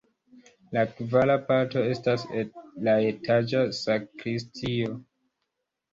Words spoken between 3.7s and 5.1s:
sakristio.